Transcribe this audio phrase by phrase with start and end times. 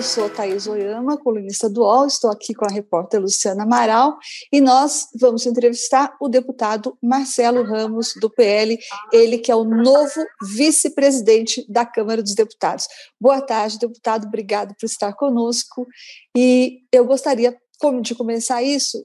[0.00, 4.16] Eu sou Thaís Oyama, colunista do UOL, estou aqui com a repórter Luciana Amaral
[4.50, 8.78] e nós vamos entrevistar o deputado Marcelo Ramos, do PL,
[9.12, 12.86] ele que é o novo vice-presidente da Câmara dos Deputados.
[13.20, 15.86] Boa tarde, deputado, obrigado por estar conosco
[16.34, 17.54] e eu gostaria
[18.00, 19.04] de começar isso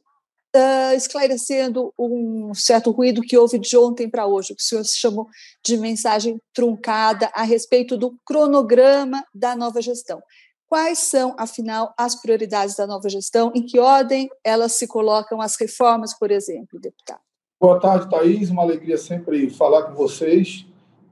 [0.57, 4.97] Uh, esclarecendo um certo ruído que houve de ontem para hoje, que o senhor se
[4.97, 5.27] chamou
[5.61, 10.23] de mensagem truncada a respeito do cronograma da nova gestão.
[10.67, 13.51] Quais são, afinal, as prioridades da nova gestão?
[13.55, 17.21] Em que ordem elas se colocam, as reformas, por exemplo, deputado?
[17.59, 18.49] Boa tarde, Thaís.
[18.49, 20.65] Uma alegria sempre falar com vocês.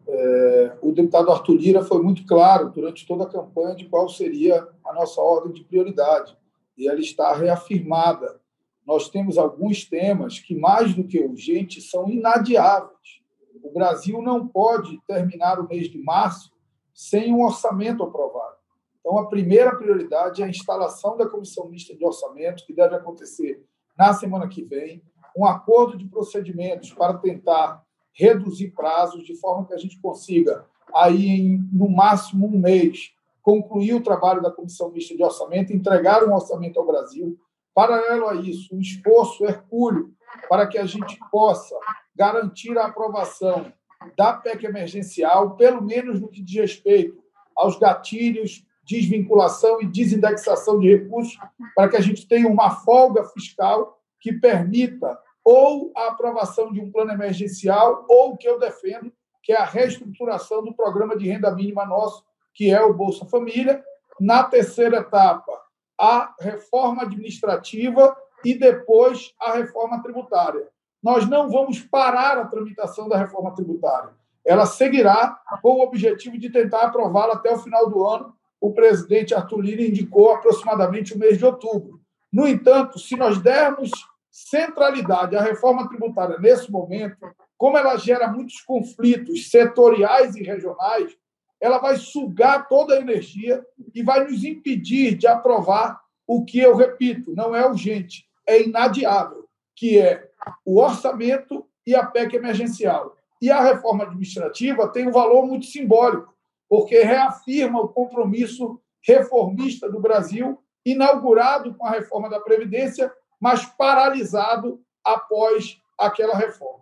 [0.08, 4.68] É, o deputado Arthur Lira foi muito claro durante toda a campanha de qual seria
[4.86, 6.36] a nossa ordem de prioridade,
[6.78, 8.42] e ela está reafirmada.
[8.86, 13.22] Nós temos alguns temas que, mais do que urgentes, são inadiáveis.
[13.64, 16.52] O Brasil não pode terminar o mês de março
[16.94, 18.58] sem um orçamento aprovado.
[19.04, 23.62] Então, a primeira prioridade é a instalação da comissão mista de orçamento, que deve acontecer
[23.98, 25.04] na semana que vem,
[25.36, 30.66] um acordo de procedimentos para tentar reduzir prazos, de forma que a gente consiga,
[30.96, 36.24] aí em, no máximo um mês, concluir o trabalho da comissão mista de orçamento, entregar
[36.24, 37.38] um orçamento ao Brasil.
[37.74, 40.14] Paralelo a isso, um esforço hercúleo
[40.48, 41.76] para que a gente possa
[42.16, 43.74] garantir a aprovação
[44.16, 47.22] da PEC emergencial, pelo menos no que diz respeito
[47.56, 51.38] aos gatilhos desvinculação e desindexação de recursos,
[51.76, 56.92] para que a gente tenha uma folga fiscal que permita ou a aprovação de um
[56.92, 61.54] plano emergencial ou o que eu defendo, que é a reestruturação do programa de renda
[61.54, 63.84] mínima nosso, que é o Bolsa Família.
[64.20, 65.52] Na terceira etapa,
[66.00, 70.68] a reforma administrativa e depois a reforma tributária.
[71.02, 74.12] Nós não vamos parar a tramitação da reforma tributária.
[74.46, 79.36] Ela seguirá com o objetivo de tentar aprová-la até o final do ano, o presidente
[79.36, 82.00] Arthur Lira indicou aproximadamente o mês de outubro.
[82.32, 83.92] No entanto, se nós dermos
[84.32, 87.18] centralidade à reforma tributária nesse momento,
[87.58, 91.14] como ela gera muitos conflitos setoriais e regionais,
[91.60, 93.62] ela vai sugar toda a energia
[93.94, 99.46] e vai nos impedir de aprovar o que eu repito, não é urgente, é inadiável,
[99.76, 100.26] que é
[100.66, 103.18] o orçamento e a PEC emergencial.
[103.42, 106.33] E a reforma administrativa tem um valor muito simbólico,
[106.74, 114.82] porque reafirma o compromisso reformista do Brasil, inaugurado com a reforma da Previdência, mas paralisado
[115.04, 116.80] após aquela reforma.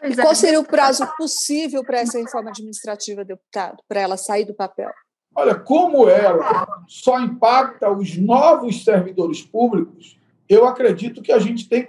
[0.00, 4.54] E qual seria o prazo possível para essa reforma administrativa, deputado, para ela sair do
[4.54, 4.92] papel?
[5.34, 11.84] Olha, como ela só impacta os novos servidores públicos, eu acredito que a gente tem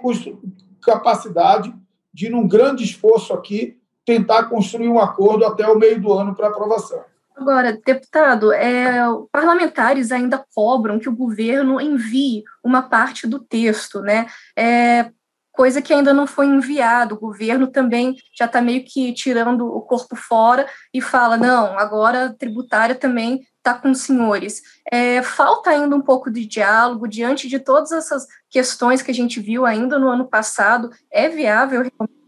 [0.82, 1.72] capacidade
[2.12, 6.48] de, num grande esforço aqui, tentar construir um acordo até o meio do ano para
[6.48, 7.13] aprovação.
[7.36, 9.02] Agora, deputado, é,
[9.32, 14.26] parlamentares ainda cobram que o governo envie uma parte do texto, né?
[14.56, 15.10] É,
[15.54, 17.14] coisa que ainda não foi enviado.
[17.14, 22.26] O governo também já está meio que tirando o corpo fora e fala: não, agora
[22.26, 24.60] a tributária também está com os senhores.
[24.92, 29.40] É, falta ainda um pouco de diálogo diante de todas essas questões que a gente
[29.40, 30.90] viu ainda no ano passado.
[31.10, 32.23] É viável realmente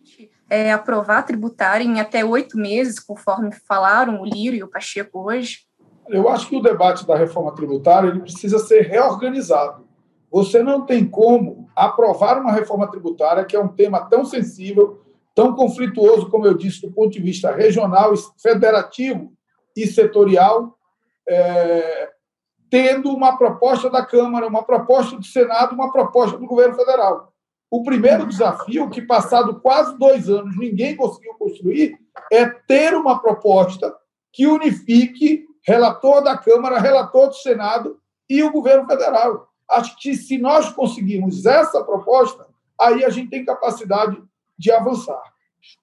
[0.49, 5.67] é, aprovar tributária em até oito meses, conforme falaram o Lírio e o Pacheco hoje?
[6.09, 9.87] Eu acho que o debate da reforma tributária ele precisa ser reorganizado.
[10.31, 15.03] Você não tem como aprovar uma reforma tributária, que é um tema tão sensível,
[15.35, 19.33] tão conflituoso, como eu disse, do ponto de vista regional, federativo
[19.77, 20.77] e setorial,
[21.29, 22.11] é,
[22.71, 27.33] tendo uma proposta da Câmara, uma proposta do Senado, uma proposta do governo federal.
[27.71, 31.99] O primeiro desafio, que passado quase dois anos ninguém conseguiu construir,
[32.33, 33.95] é ter uma proposta
[34.33, 37.99] que unifique relator da Câmara, relator do Senado
[38.29, 39.49] e o governo federal.
[39.69, 42.47] Acho que se nós conseguirmos essa proposta,
[42.81, 44.23] aí a gente tem capacidade
[44.57, 45.23] de avançar.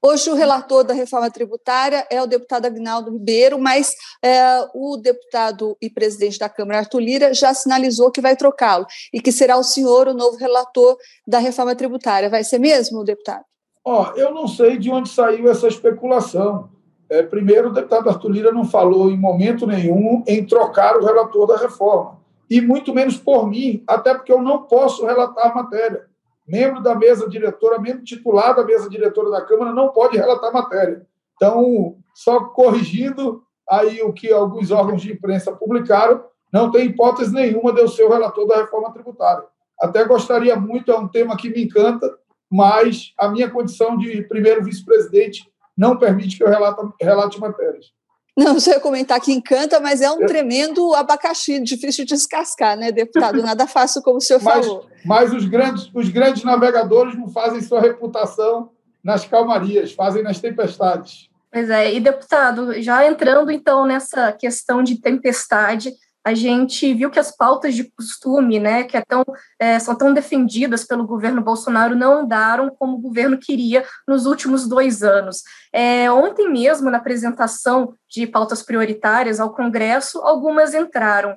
[0.05, 5.77] Hoje, o relator da reforma tributária é o deputado Agnaldo Ribeiro, mas é, o deputado
[5.81, 9.63] e presidente da Câmara, Arthur Lira, já sinalizou que vai trocá-lo e que será o
[9.63, 12.29] senhor o novo relator da reforma tributária.
[12.29, 13.43] Vai ser mesmo, deputado?
[13.85, 16.69] Oh, eu não sei de onde saiu essa especulação.
[17.09, 21.47] É, primeiro, o deputado Arthur Lira não falou em momento nenhum em trocar o relator
[21.47, 22.19] da reforma,
[22.49, 26.12] e muito menos por mim, até porque eu não posso relatar a matéria
[26.47, 31.05] membro da mesa diretora, membro titular da mesa diretora da Câmara, não pode relatar matéria.
[31.35, 37.73] Então, só corrigindo aí o que alguns órgãos de imprensa publicaram, não tem hipótese nenhuma
[37.73, 39.43] de eu ser o relator da reforma tributária.
[39.81, 42.13] Até gostaria muito, é um tema que me encanta,
[42.49, 47.91] mas a minha condição de primeiro vice-presidente não permite que eu relate, relate matérias.
[48.35, 52.91] Não, você ia comentar que encanta, mas é um tremendo abacaxi, difícil de descascar, né,
[52.91, 53.41] deputado?
[53.43, 54.87] Nada fácil, como o senhor mas, falou.
[55.05, 58.71] Mas os grandes, os grandes navegadores não fazem sua reputação
[59.03, 61.29] nas calmarias, fazem nas tempestades.
[61.51, 65.93] Pois é, e deputado, já entrando então nessa questão de tempestade,
[66.25, 69.25] a gente viu que as pautas de costume, né, que é tão,
[69.59, 74.67] é, são tão defendidas pelo governo Bolsonaro, não andaram como o governo queria nos últimos
[74.67, 75.43] dois anos.
[75.73, 81.35] É, ontem mesmo, na apresentação de pautas prioritárias ao Congresso, algumas entraram.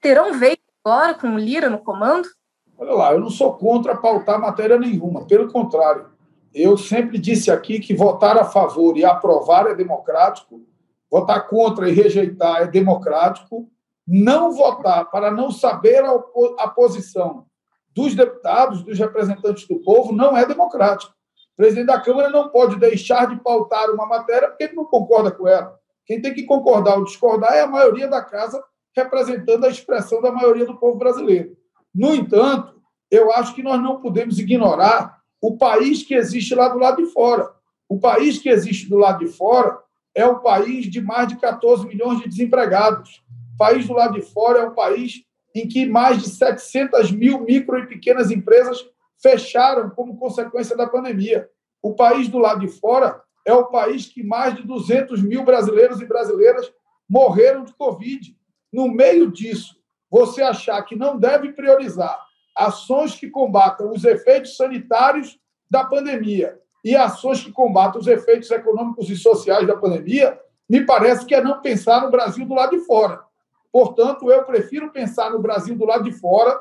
[0.00, 2.28] Terão veio agora com o Lira no comando?
[2.76, 6.06] Olha lá, eu não sou contra pautar matéria nenhuma, pelo contrário.
[6.52, 10.62] Eu sempre disse aqui que votar a favor e aprovar é democrático,
[11.08, 13.70] votar contra e rejeitar é democrático,
[14.12, 17.46] não votar para não saber a, posição
[17.94, 21.12] dos deputados, dos representantes do povo, não é democrático.
[21.52, 25.30] O presidente da Câmara não pode deixar de pautar uma matéria porque ele não concorda
[25.30, 25.78] com ela.
[26.04, 28.60] Quem tem que concordar ou discordar é a maioria da casa,
[28.96, 31.56] representando a expressão da maioria do povo brasileiro.
[31.94, 36.80] No entanto, eu acho que nós não podemos ignorar o país que existe lá do
[36.80, 37.48] lado de fora.
[37.88, 39.78] O país que existe do lado de fora
[40.16, 43.22] é o país de mais de 14 milhões de desempregados
[43.60, 45.22] país do lado de fora é um país
[45.54, 48.82] em que mais de 700 mil micro e pequenas empresas
[49.22, 51.46] fecharam como consequência da pandemia.
[51.82, 56.00] O país do lado de fora é o país que mais de 200 mil brasileiros
[56.00, 56.72] e brasileiras
[57.06, 58.34] morreram de Covid.
[58.72, 59.76] No meio disso,
[60.10, 62.18] você achar que não deve priorizar
[62.56, 65.38] ações que combatam os efeitos sanitários
[65.70, 71.26] da pandemia e ações que combatam os efeitos econômicos e sociais da pandemia, me parece
[71.26, 73.28] que é não pensar no Brasil do lado de fora.
[73.72, 76.58] Portanto, eu prefiro pensar no Brasil do lado de fora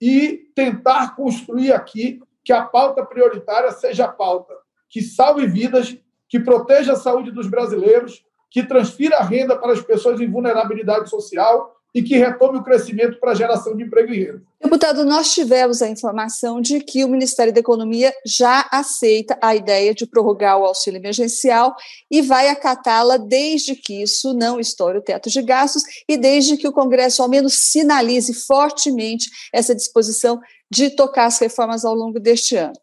[0.00, 4.54] e tentar construir aqui que a pauta prioritária seja a pauta
[4.88, 5.96] que salve vidas,
[6.28, 11.77] que proteja a saúde dos brasileiros, que transfira renda para as pessoas em vulnerabilidade social
[11.94, 14.42] e que retome o crescimento para a geração de emprego e renda.
[14.60, 19.94] Deputado, nós tivemos a informação de que o Ministério da Economia já aceita a ideia
[19.94, 21.74] de prorrogar o auxílio emergencial
[22.10, 26.66] e vai acatá-la desde que isso não estoure o teto de gastos e desde que
[26.66, 30.40] o Congresso ao menos sinalize fortemente essa disposição
[30.70, 32.74] de tocar as reformas ao longo deste ano.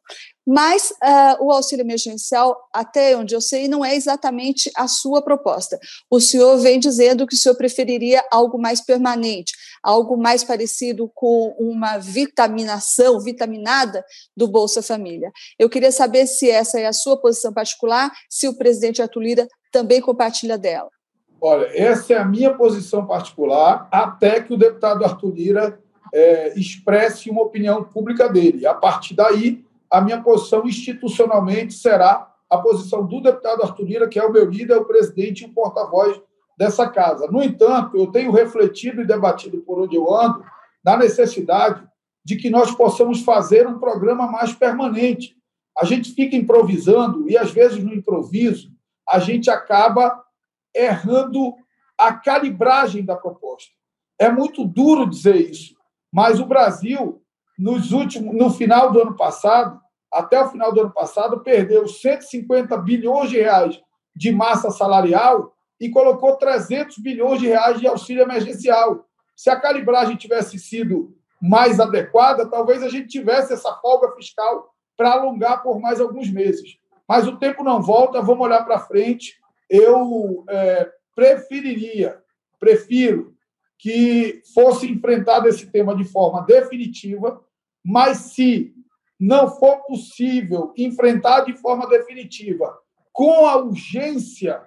[0.47, 5.79] Mas uh, o auxílio emergencial, até onde eu sei, não é exatamente a sua proposta.
[6.09, 11.55] O senhor vem dizendo que o senhor preferiria algo mais permanente, algo mais parecido com
[11.57, 14.05] uma vitaminação, vitaminada
[14.37, 15.31] do Bolsa Família.
[15.57, 19.47] Eu queria saber se essa é a sua posição particular, se o presidente Arthur Lira
[19.71, 20.89] também compartilha dela.
[21.41, 25.79] Olha, essa é a minha posição particular, até que o deputado Arthur Lira
[26.13, 28.65] é, expresse uma opinião pública dele.
[28.65, 34.19] A partir daí, a minha posição institucionalmente será a posição do deputado Arthur Lira, que
[34.19, 36.19] é o meu líder, o presidente e o porta-voz
[36.57, 37.27] dessa casa.
[37.27, 40.43] No entanto, eu tenho refletido e debatido por onde eu ando
[40.83, 41.83] na necessidade
[42.23, 45.35] de que nós possamos fazer um programa mais permanente.
[45.77, 48.71] A gente fica improvisando e, às vezes, no improviso,
[49.07, 50.23] a gente acaba
[50.73, 51.53] errando
[51.97, 53.71] a calibragem da proposta.
[54.19, 55.74] É muito duro dizer isso,
[56.15, 57.21] mas o Brasil
[57.59, 62.77] nos últimos, no final do ano passado, até o final do ano passado, perdeu 150
[62.77, 63.81] bilhões de reais
[64.15, 69.05] de massa salarial e colocou 300 bilhões de reais de auxílio emergencial.
[69.35, 75.11] Se a calibragem tivesse sido mais adequada, talvez a gente tivesse essa folga fiscal para
[75.11, 76.77] alongar por mais alguns meses.
[77.05, 79.35] Mas o tempo não volta, vamos olhar para frente.
[79.69, 82.21] Eu é, preferiria,
[82.57, 83.34] prefiro
[83.77, 87.41] que fosse enfrentado esse tema de forma definitiva,
[87.83, 88.73] mas se
[89.19, 92.77] não for possível enfrentar de forma definitiva,
[93.11, 94.61] com a urgência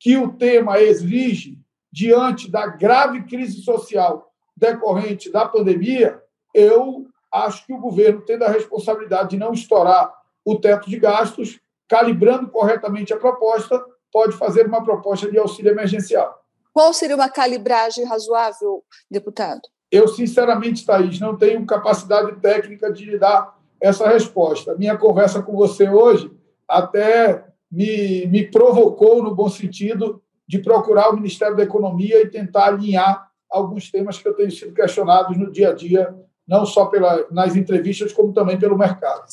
[0.00, 1.58] que o tema exige
[1.92, 6.20] diante da grave crise social decorrente da pandemia,
[6.52, 10.12] eu acho que o governo, tendo a responsabilidade de não estourar
[10.44, 16.43] o teto de gastos, calibrando corretamente a proposta, pode fazer uma proposta de auxílio emergencial.
[16.74, 19.60] Qual seria uma calibragem razoável, deputado?
[19.92, 24.74] Eu, sinceramente, Thaís, não tenho capacidade técnica de lhe dar essa resposta.
[24.74, 26.28] Minha conversa com você hoje
[26.68, 32.66] até me, me provocou, no bom sentido, de procurar o Ministério da Economia e tentar
[32.66, 36.12] alinhar alguns temas que eu tenho sido questionados no dia a dia
[36.46, 39.24] não só pela, nas entrevistas, como também pelo mercado.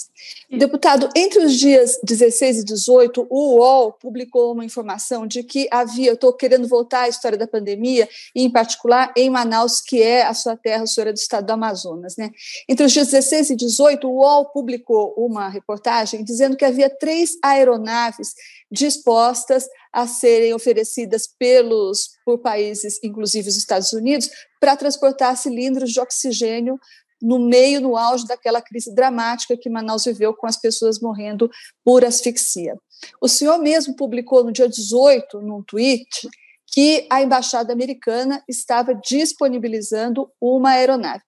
[0.49, 6.13] Deputado, entre os dias 16 e 18, o UOL publicou uma informação de que havia,
[6.13, 10.33] estou querendo voltar à história da pandemia, e em particular em Manaus, que é a
[10.33, 12.15] sua terra, a senhora é do estado do Amazonas.
[12.15, 12.31] Né?
[12.67, 17.37] Entre os dias 16 e 18, o UOL publicou uma reportagem dizendo que havia três
[17.43, 18.33] aeronaves
[18.71, 24.29] dispostas a serem oferecidas pelos por países, inclusive os Estados Unidos,
[24.61, 26.79] para transportar cilindros de oxigênio
[27.19, 31.49] no meio, no auge daquela crise dramática que Manaus viveu com as pessoas morrendo
[31.83, 32.75] por asfixia.
[33.19, 36.29] O senhor mesmo publicou no dia 18, num tweet,
[36.67, 41.23] que a embaixada americana estava disponibilizando uma aeronave.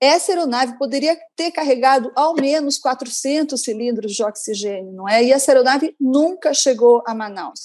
[0.00, 5.24] Essa aeronave poderia ter carregado ao menos 400 cilindros de oxigênio, não é?
[5.24, 7.60] E essa aeronave nunca chegou a Manaus.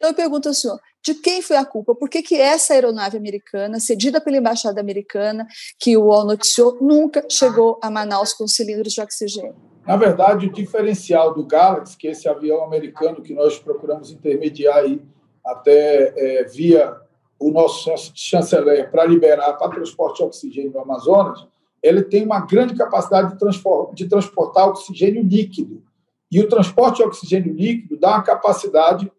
[0.00, 1.94] Então eu pergunto ao senhor, de quem foi a culpa?
[1.94, 5.46] Por que, que essa aeronave americana, cedida pela embaixada americana,
[5.78, 9.54] que o UOL noticiou, nunca chegou a Manaus com cilindros de oxigênio?
[9.86, 14.78] Na verdade, o diferencial do Galaxy, que é esse avião americano que nós procuramos intermediar
[14.78, 15.02] aí
[15.44, 16.96] até é, via
[17.38, 21.46] o nosso chanceler para liberar para transporte de oxigênio no Amazonas,
[21.82, 25.82] ele tem uma grande capacidade de, de transportar oxigênio líquido.
[26.32, 29.10] E o transporte de oxigênio líquido dá uma capacidade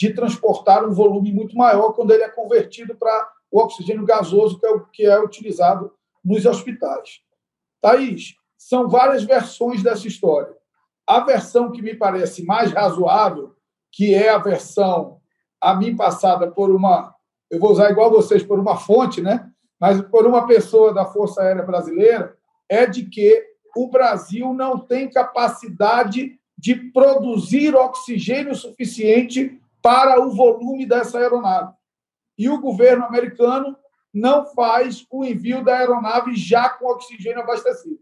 [0.00, 4.64] de transportar um volume muito maior quando ele é convertido para o oxigênio gasoso, que
[4.64, 5.92] é o que é utilizado
[6.24, 7.20] nos hospitais.
[7.82, 10.56] Thaís, são várias versões dessa história.
[11.06, 13.54] A versão que me parece mais razoável,
[13.92, 15.20] que é a versão
[15.60, 17.14] a mim passada por uma,
[17.50, 19.50] eu vou usar igual vocês, por uma fonte, né?
[19.78, 22.34] mas por uma pessoa da Força Aérea Brasileira,
[22.70, 23.44] é de que
[23.76, 31.72] o Brasil não tem capacidade de produzir oxigênio suficiente para o volume dessa aeronave.
[32.36, 33.76] E o governo americano
[34.12, 37.98] não faz o envio da aeronave já com oxigênio abastecido.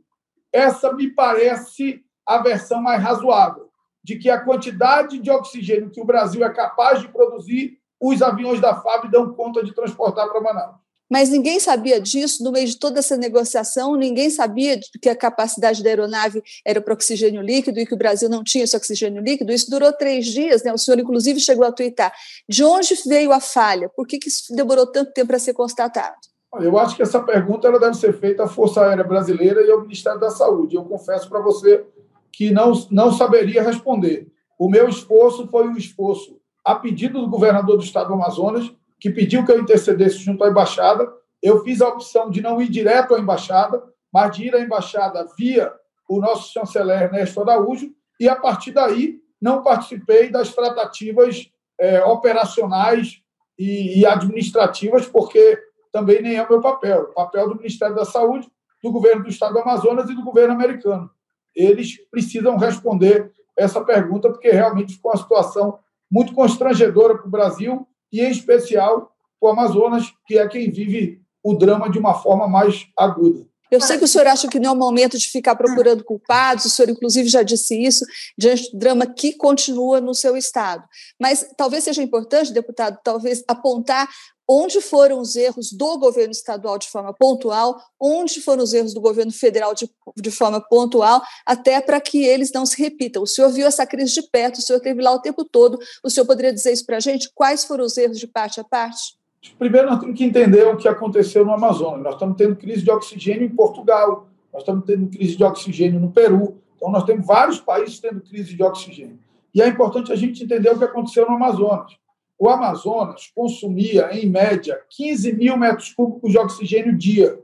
[0.52, 3.70] Essa me parece a versão mais razoável,
[4.02, 8.60] de que a quantidade de oxigênio que o Brasil é capaz de produzir, os aviões
[8.60, 12.78] da FAB dão conta de transportar para Manaus mas ninguém sabia disso no meio de
[12.78, 17.86] toda essa negociação, ninguém sabia que a capacidade da aeronave era para oxigênio líquido e
[17.86, 19.52] que o Brasil não tinha esse oxigênio líquido.
[19.52, 20.72] Isso durou três dias, né?
[20.72, 22.12] o senhor, inclusive, chegou a twittar.
[22.48, 23.88] De onde veio a falha?
[23.88, 26.16] Por que, que isso demorou tanto tempo para ser constatado?
[26.60, 29.82] Eu acho que essa pergunta ela deve ser feita à Força Aérea Brasileira e ao
[29.82, 30.76] Ministério da Saúde.
[30.76, 31.84] Eu confesso para você
[32.32, 34.28] que não, não saberia responder.
[34.58, 39.10] O meu esforço foi um esforço a pedido do governador do estado do Amazonas, que
[39.10, 41.08] pediu que eu intercedesse junto à embaixada.
[41.42, 45.26] Eu fiz a opção de não ir direto à embaixada, mas de ir à embaixada
[45.36, 45.72] via
[46.08, 53.22] o nosso chanceler Ernesto Araújo, e a partir daí não participei das tratativas é, operacionais
[53.58, 55.58] e, e, administrativas, porque
[55.92, 57.02] também nem é o meu papel.
[57.02, 58.50] O papel do Ministério da Saúde,
[58.82, 61.10] do governo do Estado do Amazonas e do governo americano.
[61.54, 65.78] Eles precisam responder essa pergunta, porque realmente ficou uma situação
[66.10, 71.54] muito constrangedora para o Brasil e, em especial, o Amazonas, que é quem vive o
[71.54, 73.46] drama de uma forma mais aguda.
[73.70, 76.64] Eu sei que o senhor acha que não é o momento de ficar procurando culpados,
[76.64, 78.04] o senhor, inclusive, já disse isso,
[78.36, 80.82] diante do drama que continua no seu Estado.
[81.20, 84.08] Mas talvez seja importante, deputado, talvez apontar
[84.48, 89.00] onde foram os erros do governo estadual de forma pontual, onde foram os erros do
[89.00, 93.22] governo federal de, de forma pontual, até para que eles não se repitam.
[93.22, 96.08] O senhor viu essa crise de perto, o senhor esteve lá o tempo todo, o
[96.08, 97.30] senhor poderia dizer isso para a gente?
[97.34, 99.18] Quais foram os erros de parte a parte?
[99.58, 102.02] Primeiro, nós temos que entender o que aconteceu no Amazonas.
[102.02, 106.10] Nós estamos tendo crise de oxigênio em Portugal, nós estamos tendo crise de oxigênio no
[106.10, 109.18] Peru, então nós temos vários países tendo crise de oxigênio.
[109.54, 111.92] E é importante a gente entender o que aconteceu no Amazonas
[112.38, 117.42] o Amazonas consumia, em média, 15 mil metros cúbicos de oxigênio dia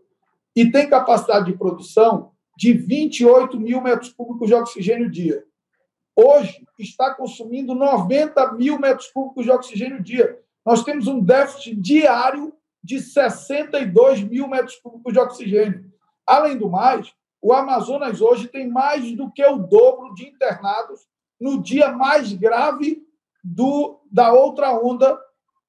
[0.54, 5.44] e tem capacidade de produção de 28 mil metros cúbicos de oxigênio dia.
[6.14, 10.38] Hoje, está consumindo 90 mil metros cúbicos de oxigênio dia.
[10.64, 15.92] Nós temos um déficit diário de 62 mil metros cúbicos de oxigênio.
[16.24, 21.00] Além do mais, o Amazonas hoje tem mais do que o dobro de internados
[21.40, 23.03] no dia mais grave
[23.44, 25.20] do, da outra onda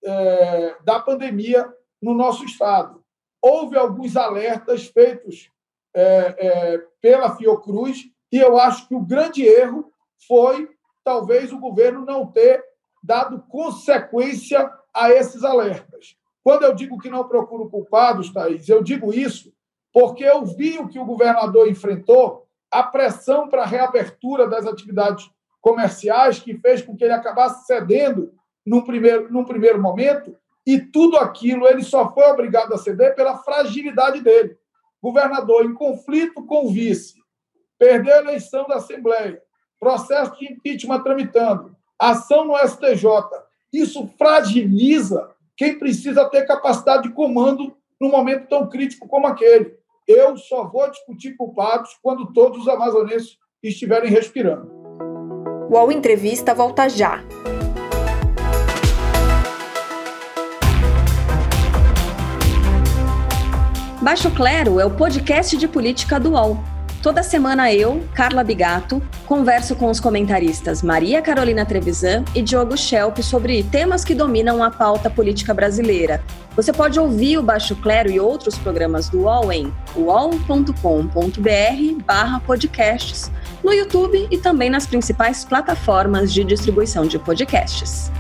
[0.04, 1.70] é, da pandemia
[2.02, 3.04] no nosso estado.
[3.42, 5.52] Houve alguns alertas feitos
[5.94, 9.92] é, é, pela Fiocruz e eu acho que o grande erro
[10.28, 10.70] foi
[11.04, 12.64] talvez o governo não ter
[13.04, 16.16] dado consequência a esses alertas.
[16.44, 19.54] Quando eu digo que não procuro culpados, Thaís, eu digo isso
[19.94, 25.32] porque eu vi o que o governador enfrentou, a pressão para a reabertura das atividades
[25.66, 28.32] comerciais que fez com que ele acabasse cedendo
[28.64, 33.40] num primeiro, num primeiro momento, e tudo aquilo ele só foi obrigado a ceder pela
[33.40, 34.56] fragilidade dele.
[35.02, 37.16] governador em conflito com o vice,
[37.80, 39.42] perdeu a eleição da Assembleia,
[39.80, 43.08] processo de impeachment tramitando, ação no STJ.
[43.74, 49.76] Isso fragiliza quem precisa ter capacidade de comando num momento tão crítico como aquele.
[50.08, 54.85] Eu só vou discutir culpados quando todos os amazonenses estiverem respirando.
[55.68, 57.24] O UOL Entrevista volta já.
[64.00, 66.60] Baixo Clero é o podcast de política do UOL.
[67.02, 73.20] Toda semana eu, Carla Bigato, converso com os comentaristas Maria Carolina Trevisan e Diogo Schelp
[73.20, 76.24] sobre temas que dominam a pauta política brasileira.
[76.56, 80.74] Você pode ouvir o Baixo Clero e outros programas do UOL em uol.com.br
[82.06, 83.32] barra podcasts,
[83.66, 88.12] no YouTube e também nas principais plataformas de distribuição de podcasts.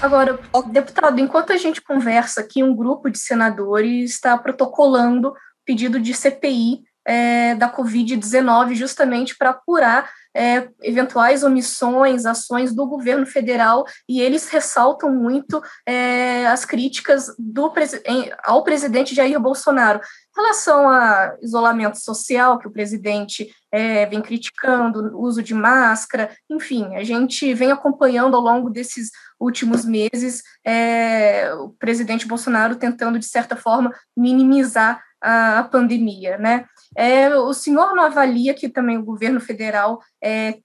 [0.00, 0.38] Agora,
[0.70, 5.34] deputado, enquanto a gente conversa aqui, um grupo de senadores está protocolando
[5.66, 13.26] pedido de CPI é, da Covid-19, justamente para apurar é, eventuais omissões, ações do governo
[13.26, 17.72] federal, e eles ressaltam muito é, as críticas do,
[18.42, 20.00] ao presidente Jair Bolsonaro.
[20.34, 26.96] Em relação a isolamento social, que o presidente é, vem criticando, uso de máscara, enfim,
[26.96, 33.26] a gente vem acompanhando ao longo desses últimos meses é, o presidente Bolsonaro tentando, de
[33.26, 36.64] certa forma, minimizar a, a pandemia, né?
[36.96, 40.58] É, o senhor não avalia que também o governo federal é,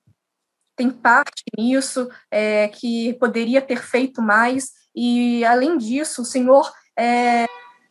[0.78, 7.46] tem parte nisso, é, que poderia ter feito mais, e, além disso, o senhor é,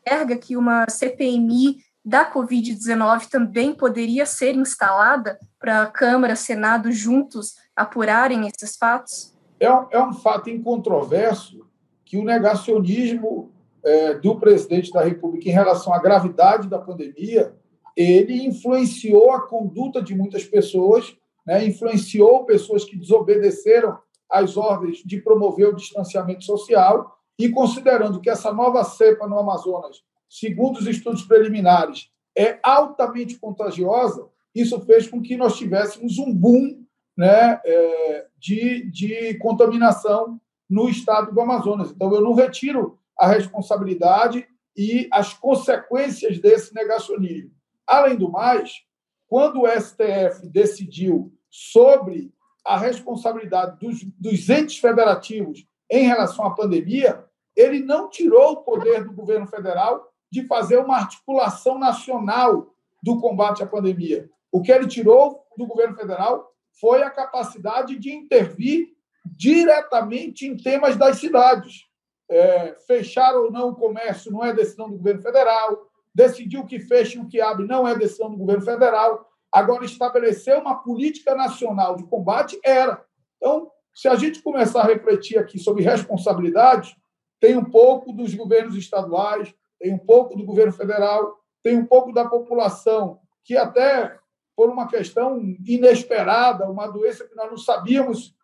[0.07, 7.57] enxerga que uma CPMI da Covid-19 também poderia ser instalada para a Câmara, Senado juntos
[7.75, 9.35] apurarem esses fatos?
[9.59, 11.67] É um, é um fato incontroverso
[12.05, 13.51] que o negacionismo
[13.85, 17.53] é, do presidente da República em relação à gravidade da pandemia
[17.97, 21.65] ele influenciou a conduta de muitas pessoas, né?
[21.65, 23.99] influenciou pessoas que desobedeceram
[24.31, 30.03] às ordens de promover o distanciamento social e considerando que essa nova cepa no Amazonas,
[30.29, 36.85] segundo os estudos preliminares, é altamente contagiosa, isso fez com que nós tivéssemos um boom
[37.17, 41.91] né, é, de, de contaminação no estado do Amazonas.
[41.91, 44.47] Então, eu não retiro a responsabilidade
[44.77, 47.51] e as consequências desse negacionismo.
[47.87, 48.83] Além do mais,
[49.29, 52.33] quando o STF decidiu sobre
[52.65, 59.05] a responsabilidade dos, dos entes federativos em relação à pandemia, ele não tirou o poder
[59.05, 64.29] do governo federal de fazer uma articulação nacional do combate à pandemia.
[64.51, 68.89] O que ele tirou do governo federal foi a capacidade de intervir
[69.25, 71.85] diretamente em temas das cidades.
[72.29, 76.81] É, fechar ou não o comércio não é decisão do governo federal, decidir o que
[76.81, 79.31] fecha e o que abre não é decisão do governo federal.
[79.53, 83.05] Agora, estabelecer uma política nacional de combate era.
[83.37, 86.95] Então, se a gente começar a refletir aqui sobre responsabilidade,
[87.41, 92.13] tem um pouco dos governos estaduais, tem um pouco do governo federal, tem um pouco
[92.13, 94.15] da população, que até
[94.55, 98.35] por uma questão inesperada, uma doença que nós não sabíamos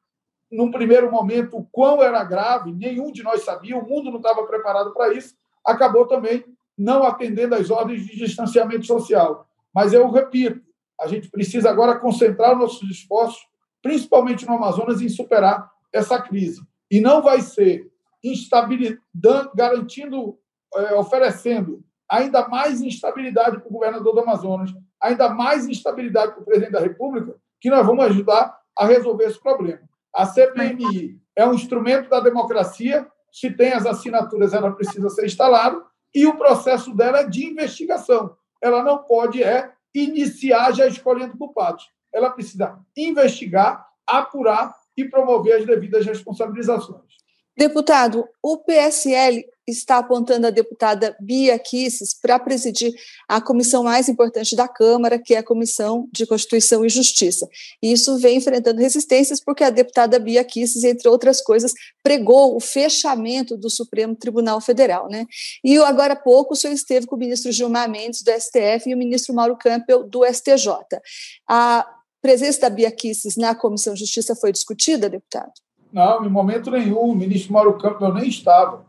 [0.51, 4.47] num primeiro momento o quão era grave, nenhum de nós sabia, o mundo não estava
[4.47, 6.47] preparado para isso, acabou também
[6.79, 9.47] não atendendo às ordens de distanciamento social.
[9.75, 10.63] Mas eu repito,
[10.99, 13.52] a gente precisa agora concentrar nossos esforços,
[13.83, 16.63] principalmente no Amazonas, em superar essa crise.
[16.91, 17.91] E não vai ser
[19.55, 20.39] garantindo,
[20.75, 26.45] é, oferecendo ainda mais instabilidade para o governador do Amazonas, ainda mais instabilidade para o
[26.45, 29.81] presidente da República, que nós vamos ajudar a resolver esse problema.
[30.15, 35.83] A CPMI é um instrumento da democracia, se tem as assinaturas, ela precisa ser instalada,
[36.15, 38.37] e o processo dela é de investigação.
[38.63, 41.91] Ela não pode é iniciar já escolhendo culpados.
[42.13, 47.13] Ela precisa investigar, apurar e promover as devidas responsabilizações.
[47.57, 52.93] Deputado, o PSL está apontando a deputada Bia Kisses para presidir
[53.29, 57.49] a comissão mais importante da Câmara, que é a Comissão de Constituição e Justiça.
[57.83, 61.73] E isso vem enfrentando resistências porque a deputada Bia Kisses, entre outras coisas,
[62.03, 65.09] pregou o fechamento do Supremo Tribunal Federal.
[65.09, 65.27] Né?
[65.63, 68.95] E agora há pouco o senhor esteve com o ministro Gilmar Mendes, do STF, e
[68.95, 70.73] o ministro Mauro Campbell, do STJ.
[71.49, 71.87] A
[72.23, 75.53] presença da Bia Kisses na Comissão de Justiça foi discutida, deputado?
[75.93, 77.01] Não, em momento nenhum.
[77.01, 78.87] O ministro Mauro Campbell nem estava.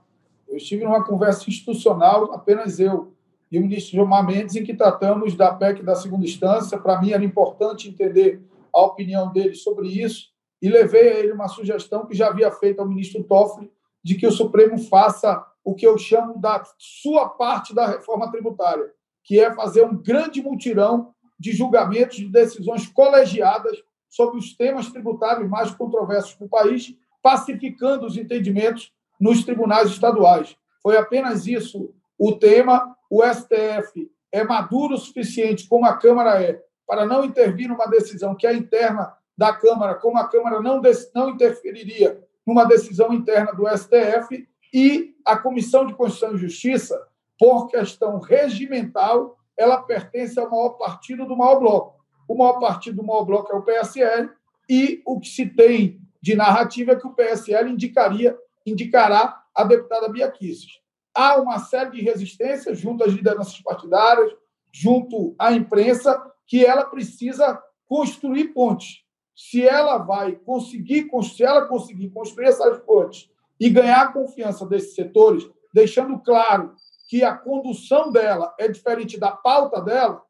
[0.47, 3.11] Eu estive numa conversa institucional, apenas eu
[3.51, 6.77] e o ministro Gilmar Mendes, em que tratamos da PEC da segunda instância.
[6.77, 8.41] Para mim era importante entender
[8.71, 10.29] a opinião dele sobre isso
[10.61, 13.71] e levei a ele uma sugestão que já havia feito ao ministro Toffoli
[14.03, 18.91] de que o Supremo faça o que eu chamo da sua parte da reforma tributária,
[19.23, 21.12] que é fazer um grande mutirão
[21.43, 23.77] de julgamentos, de decisões colegiadas
[24.09, 30.55] sobre os temas tributários mais controversos do país, pacificando os entendimentos nos tribunais estaduais.
[30.81, 32.95] Foi apenas isso o tema.
[33.09, 38.35] O STF é maduro o suficiente, como a Câmara é, para não intervir numa decisão
[38.35, 40.81] que é interna da Câmara, como a Câmara não,
[41.13, 47.05] não interferiria numa decisão interna do STF, e a Comissão de Constituição e Justiça,
[47.37, 52.03] por questão regimental, ela pertence ao maior partido do maior bloco.
[52.27, 54.29] O maior partido do maior bloco é o PSL,
[54.69, 60.09] e o que se tem de narrativa é que o PSL indicaria, indicará a deputada
[60.09, 60.79] Bia Kicis.
[61.13, 64.33] Há uma série de resistências junto às lideranças partidárias,
[64.71, 69.03] junto à imprensa, que ela precisa construir pontes.
[69.35, 74.95] Se ela vai conseguir, se ela conseguir construir essas pontes e ganhar a confiança desses
[74.95, 76.73] setores, deixando claro
[77.13, 80.23] que a condução dela é diferente da pauta dela,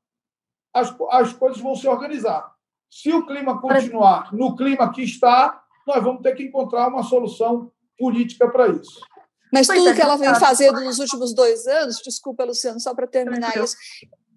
[0.74, 2.52] as, as coisas vão se organizar.
[2.91, 7.72] Se o clima continuar no clima que está, nós vamos ter que encontrar uma solução
[7.98, 9.00] política para isso.
[9.50, 13.08] Mas tudo é, que ela vem fazendo nos últimos dois anos, desculpa, Luciano, só para
[13.08, 13.78] terminar isso,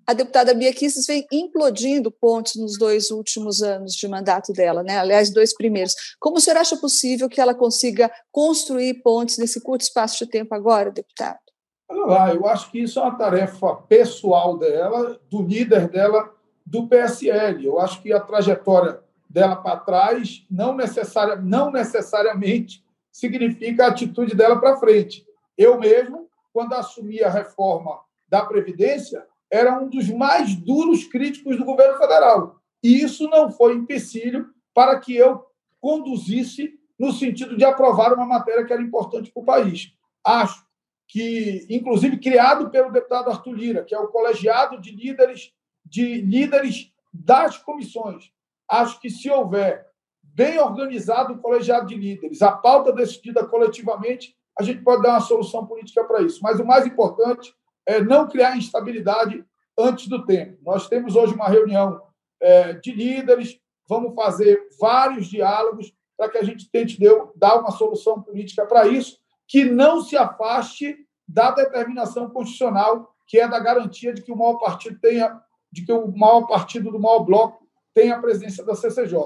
[0.06, 4.98] a deputada Bia Kicis vem implodindo pontes nos dois últimos anos de mandato dela, né?
[5.00, 5.96] aliás, dois primeiros.
[6.20, 10.54] Como o senhor acha possível que ela consiga construir pontes nesse curto espaço de tempo
[10.54, 11.40] agora, deputado?
[11.88, 16.88] Olha lá, eu acho que isso é uma tarefa pessoal dela, do líder dela, do
[16.88, 17.64] PSL.
[17.64, 24.34] Eu acho que a trajetória dela para trás não, necessária, não necessariamente significa a atitude
[24.34, 25.24] dela para frente.
[25.56, 31.64] Eu mesmo, quando assumi a reforma da Previdência, era um dos mais duros críticos do
[31.64, 32.56] governo federal.
[32.82, 35.44] E isso não foi empecilho para que eu
[35.80, 39.92] conduzisse no sentido de aprovar uma matéria que era importante para o país.
[40.24, 40.65] Acho
[41.08, 45.52] que, inclusive, criado pelo deputado Arthur Lira, que é o colegiado de líderes
[45.88, 48.30] de líderes das comissões.
[48.68, 49.86] Acho que se houver
[50.22, 55.20] bem organizado o colegiado de líderes, a pauta decidida coletivamente, a gente pode dar uma
[55.20, 56.40] solução política para isso.
[56.42, 57.54] Mas o mais importante
[57.86, 59.44] é não criar instabilidade
[59.78, 60.58] antes do tempo.
[60.62, 62.02] Nós temos hoje uma reunião
[62.40, 66.98] é, de líderes, vamos fazer vários diálogos para que a gente tente
[67.36, 73.48] dar uma solução política para isso, que não se afaste da determinação constitucional, que é
[73.48, 75.40] da garantia de que o maior partido tenha,
[75.72, 79.18] de que o maior partido do maior bloco tenha a presença da CCJ.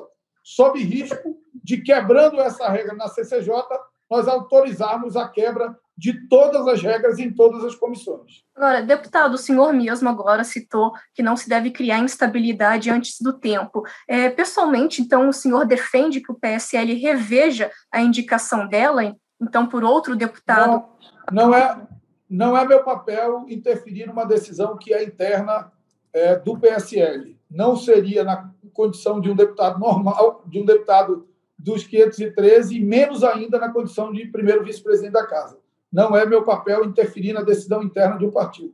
[0.43, 3.53] Sob risco de, quebrando essa regra na CCJ,
[4.11, 8.43] nós autorizarmos a quebra de todas as regras em todas as comissões.
[8.57, 13.35] Agora, deputado, o senhor mesmo agora citou que não se deve criar instabilidade antes do
[13.35, 13.83] tempo.
[14.09, 19.85] É, pessoalmente, então, o senhor defende que o PSL reveja a indicação dela, então, por
[19.85, 20.85] outro deputado?
[21.31, 21.89] Não, não é,
[22.29, 25.73] não é meu papel interferir numa decisão que é interna
[26.13, 27.39] é, do PSL.
[27.51, 31.27] Não seria na condição de um deputado normal, de um deputado
[31.59, 35.59] dos 513, e menos ainda na condição de primeiro vice-presidente da casa
[35.93, 38.73] não é meu papel interferir na decisão interna de um partido.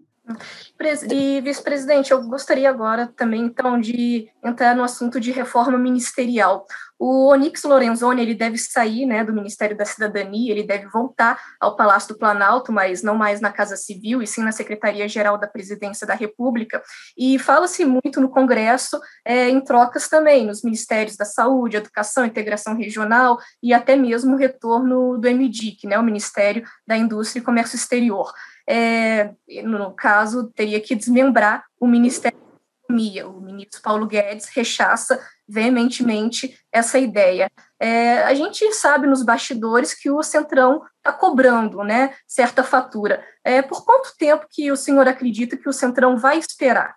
[1.11, 6.67] E, vice-presidente, eu gostaria agora também, então, de entrar no assunto de reforma ministerial.
[6.99, 11.77] O Onyx Lorenzoni, ele deve sair né, do Ministério da Cidadania, ele deve voltar ao
[11.77, 16.07] Palácio do Planalto, mas não mais na Casa Civil, e sim na Secretaria-Geral da Presidência
[16.07, 16.83] da República.
[17.17, 22.77] E fala-se muito no Congresso é, em trocas também, nos Ministérios da Saúde, Educação, Integração
[22.77, 27.77] Regional e até mesmo o retorno do MDIC, né, o Ministério da Indústria e Comércio
[27.77, 28.33] Exterior
[28.69, 33.29] é, no caso, teria que desmembrar o Ministério da Economia.
[33.29, 37.49] O ministro Paulo Guedes rechaça veementemente essa ideia.
[37.79, 43.23] É, a gente sabe nos bastidores que o Centrão está cobrando né, certa fatura.
[43.45, 46.97] É, por quanto tempo que o senhor acredita que o Centrão vai esperar?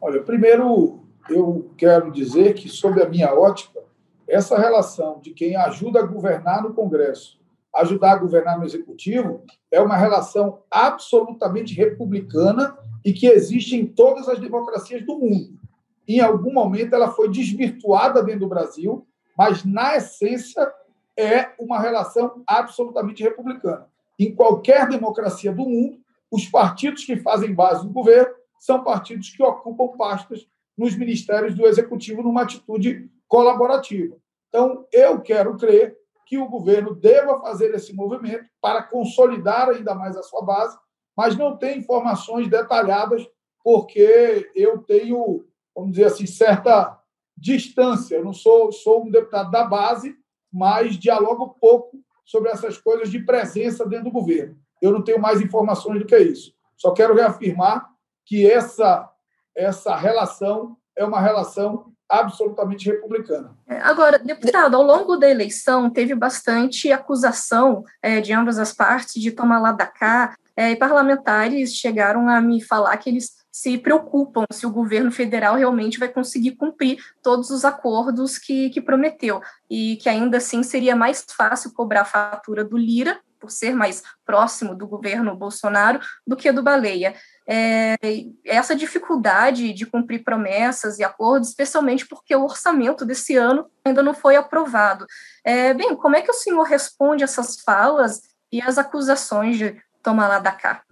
[0.00, 3.80] Olha, primeiro eu quero dizer que, sob a minha ótica,
[4.26, 7.37] essa relação de quem ajuda a governar no Congresso
[7.78, 14.28] ajudar a governar no executivo é uma relação absolutamente republicana e que existe em todas
[14.28, 15.58] as democracias do mundo.
[16.06, 20.72] Em algum momento ela foi desvirtuada dentro do Brasil, mas na essência
[21.16, 23.86] é uma relação absolutamente republicana.
[24.18, 25.98] Em qualquer democracia do mundo,
[26.30, 31.66] os partidos que fazem base do governo são partidos que ocupam pastas nos ministérios do
[31.66, 34.16] executivo numa atitude colaborativa.
[34.48, 35.97] Então, eu quero crer
[36.28, 40.78] que o governo deva fazer esse movimento para consolidar ainda mais a sua base,
[41.16, 43.26] mas não tem informações detalhadas,
[43.64, 47.00] porque eu tenho, vamos dizer assim, certa
[47.34, 48.16] distância.
[48.16, 50.14] Eu não sou, sou um deputado da base,
[50.52, 54.54] mas dialogo pouco sobre essas coisas de presença dentro do governo.
[54.82, 56.52] Eu não tenho mais informações do que isso.
[56.76, 57.88] Só quero reafirmar
[58.26, 59.10] que essa,
[59.56, 63.50] essa relação é uma relação absolutamente republicana.
[63.66, 69.20] É, agora, deputado, ao longo da eleição teve bastante acusação é, de ambas as partes
[69.20, 73.78] de tomar lá da cá, é, e parlamentares chegaram a me falar que eles se
[73.78, 79.40] preocupam se o governo federal realmente vai conseguir cumprir todos os acordos que, que prometeu,
[79.70, 84.02] e que ainda assim seria mais fácil cobrar a fatura do Lira, por ser mais
[84.24, 87.14] próximo do governo Bolsonaro, do que do Baleia
[87.50, 87.96] é,
[88.44, 94.12] essa dificuldade de cumprir promessas e acordos, especialmente porque o orçamento desse ano ainda não
[94.12, 95.06] foi aprovado.
[95.42, 98.20] É, bem, como é que o senhor responde essas falas
[98.52, 100.82] e as acusações de tomar lá da cá?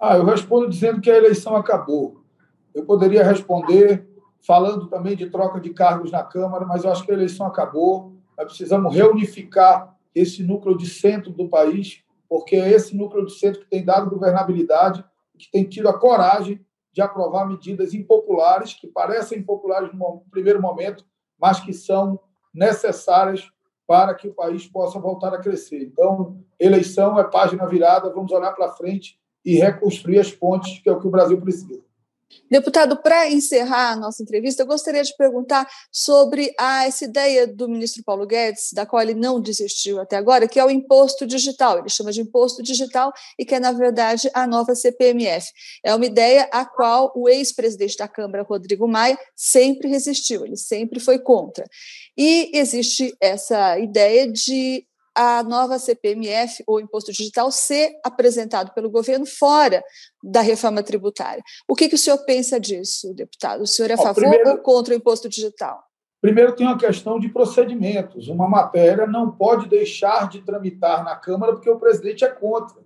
[0.00, 2.24] Ah, eu respondo dizendo que a eleição acabou.
[2.74, 4.08] Eu poderia responder
[4.46, 8.14] falando também de troca de cargos na Câmara, mas eu acho que a eleição acabou.
[8.38, 13.60] Nós precisamos reunificar esse núcleo de centro do país, porque é esse núcleo de centro
[13.60, 15.04] que tem dado governabilidade
[15.38, 21.04] que tem tido a coragem de aprovar medidas impopulares, que parecem impopulares no primeiro momento,
[21.38, 22.20] mas que são
[22.52, 23.50] necessárias
[23.86, 25.82] para que o país possa voltar a crescer.
[25.82, 30.92] Então, eleição é página virada, vamos olhar para frente e reconstruir as pontes, que é
[30.92, 31.82] o que o Brasil precisa.
[32.50, 37.68] Deputado, para encerrar a nossa entrevista, eu gostaria de perguntar sobre a, essa ideia do
[37.68, 41.78] ministro Paulo Guedes, da qual ele não desistiu até agora, que é o imposto digital.
[41.78, 45.50] Ele chama de imposto digital e que é, na verdade, a nova CPMF.
[45.82, 51.00] É uma ideia a qual o ex-presidente da Câmara, Rodrigo Maia, sempre resistiu, ele sempre
[51.00, 51.64] foi contra.
[52.16, 59.24] E existe essa ideia de a nova CPMF, ou Imposto Digital, ser apresentado pelo governo
[59.24, 59.82] fora
[60.22, 61.42] da reforma tributária.
[61.68, 63.62] O que, que o senhor pensa disso, deputado?
[63.62, 65.82] O senhor é a favor primeiro, ou contra o Imposto Digital?
[66.20, 68.28] Primeiro, tem uma questão de procedimentos.
[68.28, 72.82] Uma matéria não pode deixar de tramitar na Câmara porque o presidente é contra.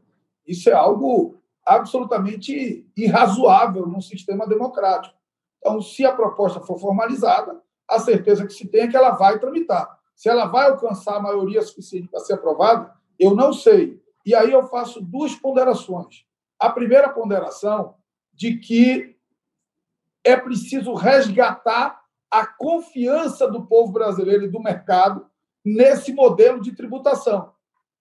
[0.46, 5.14] Isso é algo absolutamente irrazoável num sistema democrático.
[5.58, 9.38] Então, se a proposta for formalizada, a certeza que se tem é que ela vai
[9.38, 9.97] tramitar.
[10.18, 14.02] Se ela vai alcançar a maioria suficiente para ser aprovada, eu não sei.
[14.26, 16.26] E aí eu faço duas ponderações.
[16.58, 17.94] A primeira ponderação
[18.34, 19.16] de que
[20.24, 25.24] é preciso resgatar a confiança do povo brasileiro e do mercado
[25.64, 27.52] nesse modelo de tributação,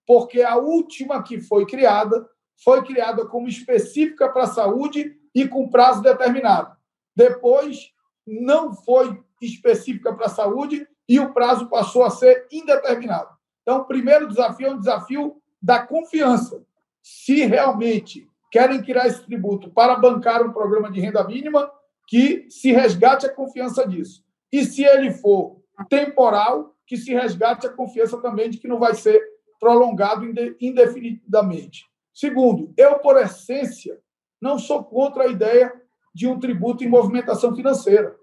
[0.04, 2.28] porque a última que foi criada
[2.64, 6.76] foi criada como específica para a saúde e com prazo determinado.
[7.16, 7.94] Depois,
[8.26, 13.30] não foi específica para a saúde e o prazo passou a ser indeterminado.
[13.62, 16.64] Então, o primeiro desafio é um desafio da confiança.
[17.02, 21.72] Se realmente querem criar esse tributo para bancar um programa de renda mínima,
[22.08, 24.24] que se resgate a confiança disso.
[24.52, 28.96] E se ele for temporal, que se resgate a confiança também de que não vai
[28.96, 29.22] ser
[29.60, 30.26] prolongado
[30.62, 31.86] indefinidamente.
[32.14, 34.00] Segundo, eu, por essência,
[34.42, 35.74] não sou contra a ideia
[36.14, 38.16] de um tributo em movimentação financeira,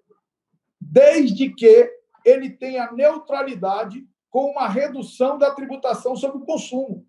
[0.81, 1.93] desde que
[2.25, 7.07] ele tem a neutralidade com uma redução da tributação sobre o consumo.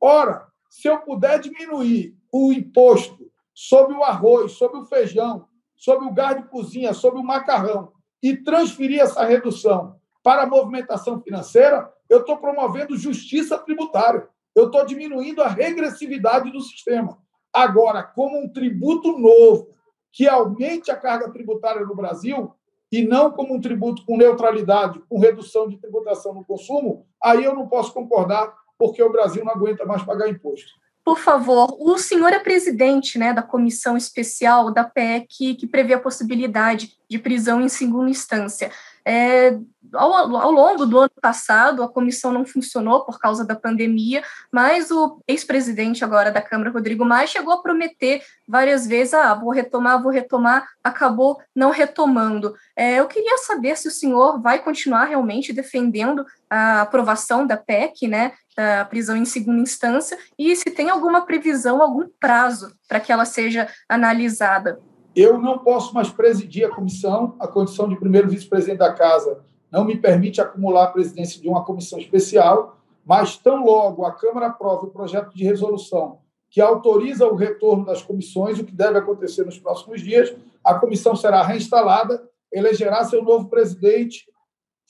[0.00, 5.46] Ora, se eu puder diminuir o imposto sobre o arroz, sobre o feijão,
[5.76, 11.20] sobre o gás de cozinha, sobre o macarrão e transferir essa redução para a movimentação
[11.20, 14.28] financeira, eu estou promovendo justiça tributária.
[14.54, 17.18] Eu estou diminuindo a regressividade do sistema.
[17.52, 19.68] Agora, como um tributo novo
[20.12, 22.54] que aumente a carga tributária no Brasil,
[22.90, 27.54] e não como um tributo com neutralidade, com redução de tributação no consumo, aí eu
[27.54, 30.70] não posso concordar, porque o Brasil não aguenta mais pagar imposto.
[31.04, 36.00] Por favor, o senhor é presidente né, da comissão especial da PEC que prevê a
[36.00, 38.70] possibilidade de prisão em segunda instância.
[39.06, 39.58] É,
[39.92, 44.90] ao, ao, longo do ano passado, a comissão não funcionou por causa da pandemia, mas
[44.90, 50.02] o ex-presidente agora da Câmara, Rodrigo Maia, chegou a prometer várias vezes: ah, vou retomar,
[50.02, 52.54] vou retomar, acabou não retomando.
[52.76, 58.08] É, eu queria saber se o senhor vai continuar realmente defendendo a aprovação da PEC,
[58.08, 63.12] né, da prisão em segunda instância, e se tem alguma previsão, algum prazo para que
[63.12, 64.80] ela seja analisada.
[65.14, 69.84] Eu não posso mais presidir a comissão, a condição de primeiro vice-presidente da casa não
[69.84, 74.86] me permite acumular a presidência de uma comissão especial, mas tão logo a Câmara aprove
[74.86, 76.18] o projeto de resolução
[76.54, 81.16] que autoriza o retorno das comissões, o que deve acontecer nos próximos dias, a comissão
[81.16, 82.22] será reinstalada,
[82.52, 84.24] elegerá seu novo presidente,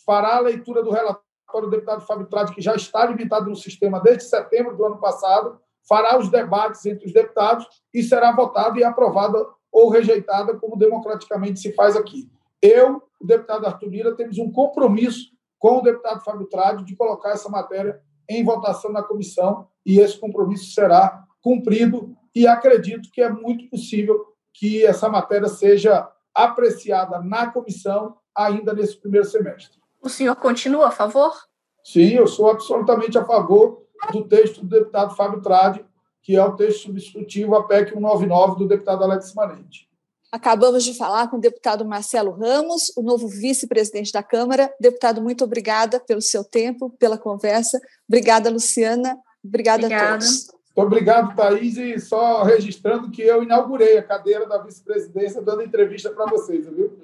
[0.04, 1.22] fará a leitura do relatório
[1.62, 5.58] do deputado Fábio Trade, que já está alimentado no sistema desde setembro do ano passado,
[5.88, 11.58] fará os debates entre os deputados e será votado e aprovado ou rejeitada, como democraticamente
[11.58, 12.30] se faz aqui.
[12.62, 17.30] Eu, o deputado Arthur Lira, temos um compromisso com o deputado Fábio Tradi de colocar
[17.30, 23.28] essa matéria em votação na comissão e esse compromisso será cumprido e acredito que é
[23.28, 29.80] muito possível que essa matéria seja apreciada na comissão ainda nesse primeiro semestre.
[30.00, 31.34] O senhor continua a favor?
[31.82, 33.82] Sim, eu sou absolutamente a favor
[34.12, 35.84] do texto do deputado Fábio Trade,
[36.24, 39.86] que é o texto substitutivo à PEC 199 do deputado Alex Manente.
[40.32, 44.72] Acabamos de falar com o deputado Marcelo Ramos, o novo vice-presidente da Câmara.
[44.80, 47.80] Deputado, muito obrigada pelo seu tempo, pela conversa.
[48.08, 49.16] Obrigada, Luciana.
[49.44, 50.08] Obrigada, obrigada.
[50.08, 50.46] a todos.
[50.76, 51.76] Muito obrigado, Thaís.
[51.76, 56.98] E só registrando que eu inaugurei a cadeira da vice-presidência dando entrevista para vocês, viu?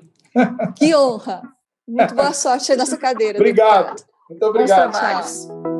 [0.74, 1.42] Que honra.
[1.86, 3.38] Muito boa sorte aí nessa cadeira.
[3.38, 3.96] Obrigado.
[3.96, 4.08] Deputado.
[4.28, 4.92] Muito obrigado.
[4.92, 5.79] Tchau.